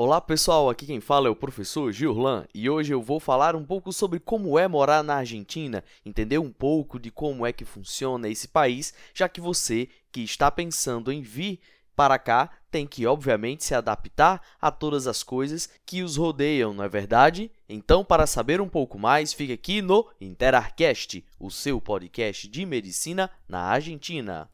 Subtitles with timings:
[0.00, 3.64] Olá pessoal, aqui quem fala é o professor Gillan e hoje eu vou falar um
[3.64, 8.28] pouco sobre como é morar na Argentina, entender um pouco de como é que funciona
[8.28, 11.58] esse país, já que você que está pensando em vir
[11.96, 16.84] para cá tem que, obviamente, se adaptar a todas as coisas que os rodeiam, não
[16.84, 17.50] é verdade?
[17.68, 23.28] Então, para saber um pouco mais, fique aqui no Interarcast, o seu podcast de medicina
[23.48, 24.48] na Argentina.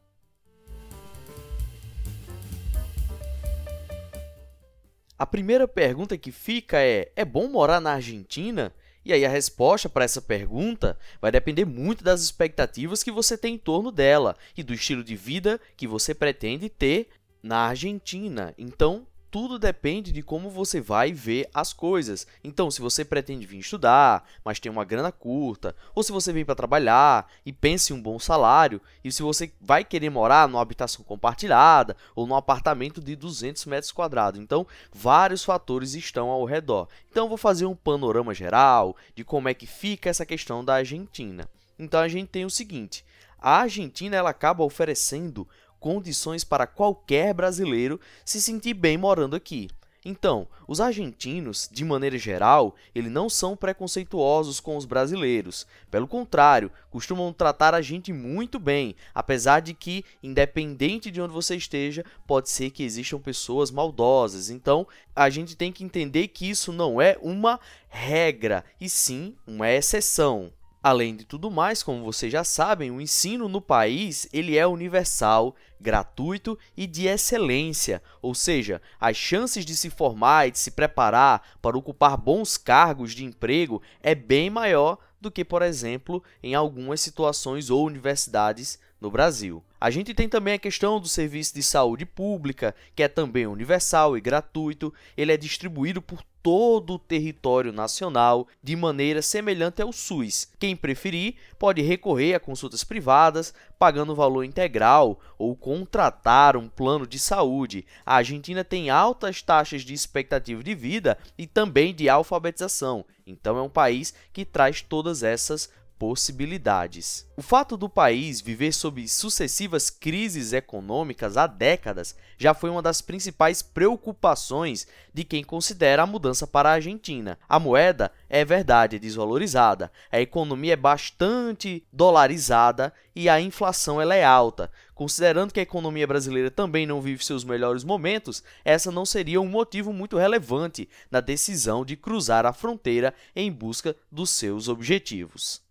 [5.17, 8.73] A primeira pergunta que fica é: é bom morar na Argentina?
[9.05, 13.53] E aí a resposta para essa pergunta vai depender muito das expectativas que você tem
[13.53, 17.09] em torno dela e do estilo de vida que você pretende ter
[17.41, 18.53] na Argentina.
[18.57, 22.25] Então, tudo depende de como você vai ver as coisas.
[22.41, 26.45] Então, se você pretende vir estudar, mas tem uma grana curta, ou se você vem
[26.45, 30.61] para trabalhar e pensa em um bom salário, e se você vai querer morar numa
[30.61, 34.39] habitação compartilhada ou num apartamento de 200 metros quadrados.
[34.39, 36.87] Então, vários fatores estão ao redor.
[37.11, 41.45] Então, vou fazer um panorama geral de como é que fica essa questão da Argentina.
[41.77, 43.03] Então, a gente tem o seguinte:
[43.37, 45.45] a Argentina ela acaba oferecendo
[45.85, 49.69] condições para qualquer brasileiro se sentir bem morando aqui.
[50.03, 55.67] Então, os argentinos, de maneira geral, eles não são preconceituosos com os brasileiros.
[55.91, 61.55] Pelo contrário, costumam tratar a gente muito bem, apesar de que, independente de onde você
[61.55, 64.49] esteja, pode ser que existam pessoas maldosas.
[64.49, 69.69] Então, a gente tem que entender que isso não é uma regra, e sim uma
[69.69, 70.51] exceção.
[70.87, 75.55] Além de tudo mais, como vocês já sabem, o ensino no país ele é universal,
[75.81, 81.41] gratuito e de excelência, ou seja, as chances de se formar e de se preparar
[81.59, 87.01] para ocupar bons cargos de emprego é bem maior do que, por exemplo, em algumas
[87.01, 89.63] situações ou universidades no Brasil.
[89.79, 94.17] A gente tem também a questão do serviço de saúde pública, que é também universal
[94.17, 94.93] e gratuito.
[95.15, 100.47] Ele é distribuído por todo o território nacional de maneira semelhante ao SUS.
[100.59, 107.17] Quem preferir pode recorrer a consultas privadas, pagando valor integral ou contratar um plano de
[107.17, 107.83] saúde.
[108.05, 113.03] A Argentina tem altas taxas de expectativa de vida e também de alfabetização.
[113.25, 115.67] Então é um país que traz todas essas
[116.05, 117.27] possibilidades.
[117.35, 123.01] O fato do país viver sob sucessivas crises econômicas há décadas já foi uma das
[123.01, 127.39] principais preocupações de quem considera a mudança para a Argentina.
[127.49, 134.69] A moeda é verdade, desvalorizada, a economia é bastante dolarizada e a inflação é alta.
[134.93, 139.47] Considerando que a economia brasileira também não vive seus melhores momentos, essa não seria um
[139.47, 145.64] motivo muito relevante na decisão de cruzar a fronteira em busca dos seus objetivos.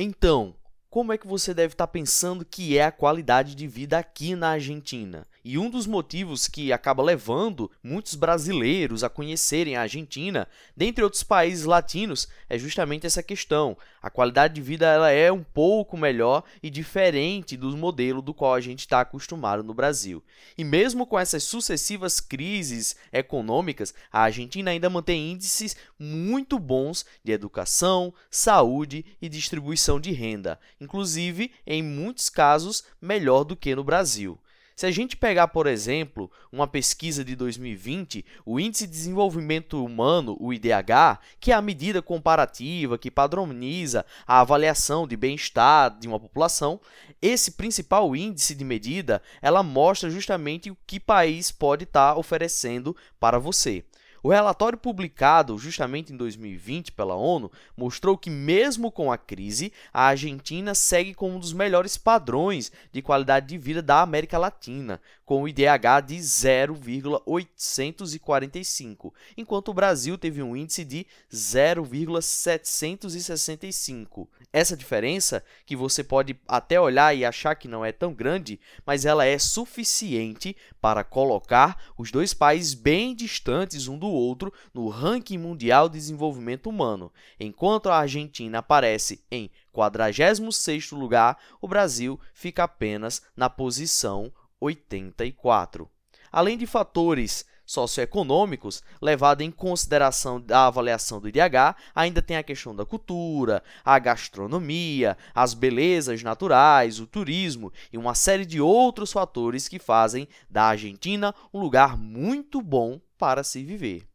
[0.00, 0.54] Então,
[0.88, 4.50] como é que você deve estar pensando que é a qualidade de vida aqui na
[4.50, 5.26] Argentina?
[5.50, 11.22] E um dos motivos que acaba levando muitos brasileiros a conhecerem a Argentina, dentre outros
[11.22, 13.74] países latinos, é justamente essa questão.
[14.02, 18.52] A qualidade de vida ela é um pouco melhor e diferente do modelo do qual
[18.52, 20.22] a gente está acostumado no Brasil.
[20.58, 27.32] E mesmo com essas sucessivas crises econômicas, a Argentina ainda mantém índices muito bons de
[27.32, 34.38] educação, saúde e distribuição de renda, inclusive em muitos casos melhor do que no Brasil.
[34.78, 40.36] Se a gente pegar, por exemplo, uma pesquisa de 2020, o Índice de Desenvolvimento Humano,
[40.38, 46.20] o IDH, que é a medida comparativa que padroniza a avaliação de bem-estar de uma
[46.20, 46.80] população,
[47.20, 52.96] esse principal índice de medida, ela mostra justamente o que país pode estar tá oferecendo
[53.18, 53.84] para você.
[54.22, 60.06] O relatório publicado justamente em 2020 pela ONU mostrou que, mesmo com a crise, a
[60.06, 65.42] Argentina segue com um dos melhores padrões de qualidade de vida da América Latina, com
[65.42, 74.28] o IDH de 0,845, enquanto o Brasil teve um índice de 0,765.
[74.50, 79.04] Essa diferença, que você pode até olhar e achar que não é tão grande, mas
[79.04, 85.36] ela é suficiente para colocar os dois países bem distantes um do outro no ranking
[85.36, 87.12] mundial de desenvolvimento humano.
[87.38, 95.90] Enquanto a Argentina aparece em 46º lugar, o Brasil fica apenas na posição 84.
[96.32, 102.74] Além de fatores socioeconômicos, levado em consideração da avaliação do IDH, ainda tem a questão
[102.74, 109.68] da cultura, a gastronomia, as belezas naturais, o turismo e uma série de outros fatores
[109.68, 114.08] que fazem da Argentina um lugar muito bom para se viver.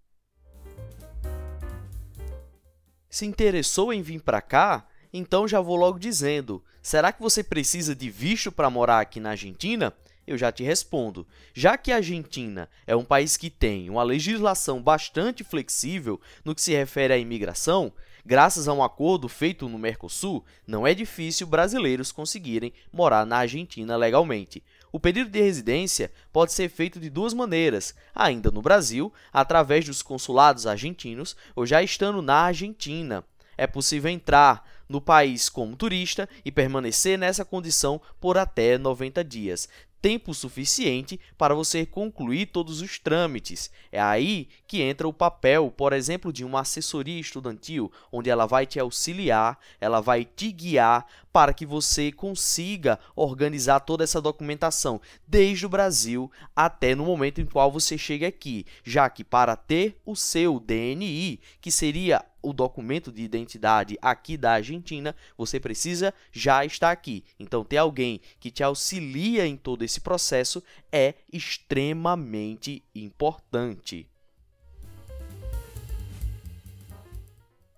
[3.07, 4.87] Se interessou em vir para cá?
[5.13, 9.29] Então já vou logo dizendo: será que você precisa de visto para morar aqui na
[9.29, 9.93] Argentina?
[10.25, 11.27] Eu já te respondo.
[11.53, 16.61] Já que a Argentina é um país que tem uma legislação bastante flexível no que
[16.61, 17.91] se refere à imigração,
[18.25, 23.97] graças a um acordo feito no Mercosul, não é difícil brasileiros conseguirem morar na Argentina
[23.97, 24.63] legalmente.
[24.93, 30.01] O pedido de residência pode ser feito de duas maneiras, ainda no Brasil, através dos
[30.01, 33.25] consulados argentinos ou já estando na Argentina.
[33.57, 39.67] É possível entrar no país como turista e permanecer nessa condição por até 90 dias
[40.03, 43.71] tempo suficiente para você concluir todos os trâmites.
[43.89, 48.65] É aí que entra o papel, por exemplo, de uma assessoria estudantil, onde ela vai
[48.65, 55.65] te auxiliar, ela vai te guiar para que você consiga organizar toda essa documentação, desde
[55.65, 60.17] o Brasil até no momento em qual você chega aqui, já que para ter o
[60.17, 66.91] seu DNI, que seria o documento de identidade aqui da Argentina, você precisa já estar
[66.91, 67.23] aqui.
[67.39, 70.61] Então, ter alguém que te auxilia em todo esse processo
[70.91, 74.07] é extremamente importante.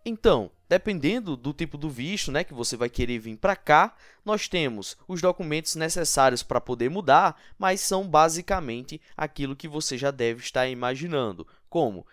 [0.08, 4.48] Então, dependendo do tipo do visto né, que você vai querer vir para cá, nós
[4.48, 10.42] temos os documentos necessários para poder mudar, mas são basicamente aquilo que você já deve
[10.42, 12.06] estar imaginando, como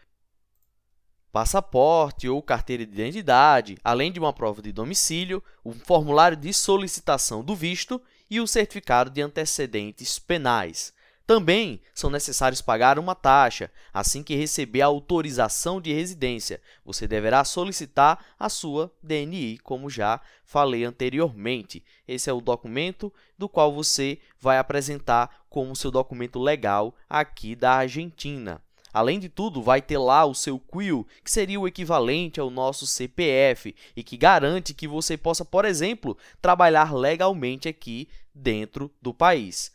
[1.33, 7.43] passaporte ou carteira de identidade, além de uma prova de domicílio, um formulário de solicitação
[7.43, 8.01] do visto
[8.31, 10.93] e o certificado de antecedentes penais.
[11.27, 13.71] Também são necessários pagar uma taxa.
[13.95, 20.21] Assim que receber a autorização de residência, você deverá solicitar a sua DNI, como já
[20.45, 21.83] falei anteriormente.
[22.07, 27.73] Esse é o documento do qual você vai apresentar como seu documento legal aqui da
[27.73, 28.61] Argentina.
[28.93, 32.87] Além de tudo, vai ter lá o seu CUIL, que seria o equivalente ao nosso
[32.87, 39.73] CPF e que garante que você possa, por exemplo, trabalhar legalmente aqui dentro do país.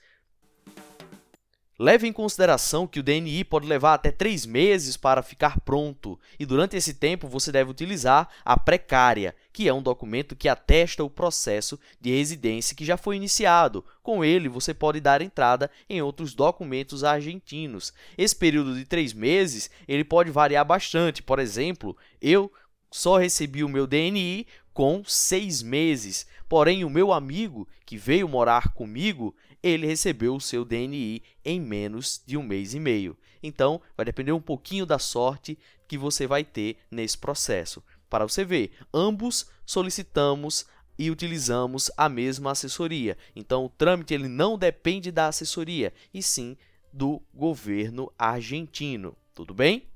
[1.80, 6.46] Leve em consideração que o DNI pode levar até três meses para ficar pronto, e
[6.46, 11.09] durante esse tempo você deve utilizar a precária, que é um documento que atesta o
[11.09, 13.83] processo de residência que já foi iniciado.
[14.04, 17.92] Com ele, você pode dar entrada em outros documentos argentinos.
[18.15, 21.24] Esse período de três meses ele pode variar bastante.
[21.24, 22.51] Por exemplo, eu
[22.92, 24.45] só recebi o meu DNI
[24.75, 26.27] com seis meses.
[26.48, 32.21] Porém, o meu amigo que veio morar comigo, ele recebeu o seu DNI em menos
[32.27, 33.18] de um mês e meio.
[33.42, 35.57] Então, vai depender um pouquinho da sorte
[35.88, 37.81] que você vai ter nesse processo.
[38.09, 40.65] Para você ver, ambos solicitamos
[40.98, 43.18] e utilizamos a mesma assessoria.
[43.36, 46.57] Então, o trâmite ele não depende da assessoria, e sim
[46.92, 49.15] do governo argentino.
[49.33, 49.88] Tudo bem?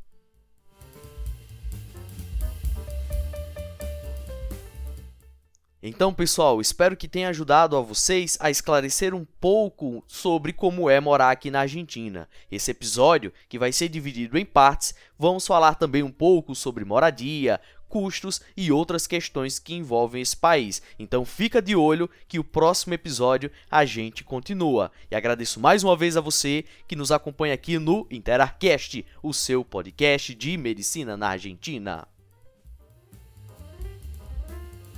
[5.84, 11.00] Então, pessoal, espero que tenha ajudado a vocês a esclarecer um pouco sobre como é
[11.00, 12.30] morar aqui na Argentina.
[12.52, 17.60] Esse episódio, que vai ser dividido em partes, vamos falar também um pouco sobre moradia,
[17.92, 20.82] custos e outras questões que envolvem esse país.
[20.98, 24.90] Então fica de olho que o próximo episódio a gente continua.
[25.12, 29.66] E agradeço mais uma vez a você que nos acompanha aqui no Interarcast, o seu
[29.66, 32.11] podcast de medicina na Argentina.